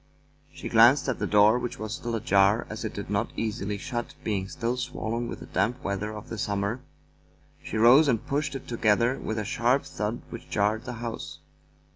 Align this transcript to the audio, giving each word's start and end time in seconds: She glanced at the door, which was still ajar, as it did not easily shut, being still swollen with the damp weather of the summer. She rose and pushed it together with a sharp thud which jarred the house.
She 0.51 0.67
glanced 0.67 1.07
at 1.07 1.19
the 1.19 1.27
door, 1.27 1.59
which 1.59 1.77
was 1.77 1.93
still 1.93 2.15
ajar, 2.15 2.65
as 2.71 2.83
it 2.83 2.91
did 2.95 3.07
not 3.11 3.29
easily 3.37 3.77
shut, 3.77 4.15
being 4.23 4.47
still 4.49 4.75
swollen 4.75 5.27
with 5.27 5.41
the 5.41 5.45
damp 5.45 5.83
weather 5.83 6.11
of 6.11 6.27
the 6.27 6.39
summer. 6.39 6.81
She 7.63 7.77
rose 7.77 8.07
and 8.07 8.25
pushed 8.25 8.55
it 8.55 8.67
together 8.67 9.19
with 9.19 9.37
a 9.37 9.45
sharp 9.45 9.83
thud 9.83 10.23
which 10.31 10.49
jarred 10.49 10.85
the 10.85 10.93
house. 10.93 11.37